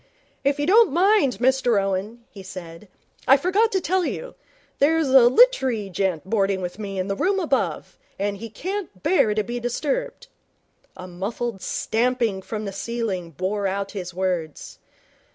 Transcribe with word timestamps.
'If 0.43 0.59
you 0.59 0.65
don't 0.65 0.91
mind, 0.91 1.37
Mr 1.37 1.79
Owen,' 1.79 2.23
he 2.31 2.41
said. 2.41 2.87
'I 3.27 3.37
forgot 3.37 3.71
to 3.71 3.79
tell 3.79 4.03
you. 4.03 4.33
There's 4.79 5.09
a 5.09 5.29
lit'ery 5.29 5.91
gent 5.91 6.27
boarding 6.27 6.59
with 6.59 6.79
me 6.79 6.97
in 6.97 7.07
the 7.07 7.15
room 7.15 7.39
above, 7.39 7.99
and 8.17 8.37
he 8.37 8.49
can't 8.49 9.03
bear 9.03 9.35
to 9.35 9.43
be 9.43 9.59
disturbed.' 9.59 10.25
A 10.97 11.07
muffled 11.07 11.61
stamping 11.61 12.41
from 12.41 12.65
the 12.65 12.73
ceiling 12.73 13.29
bore 13.29 13.67
out 13.67 13.91
his 13.91 14.11
words. 14.11 14.79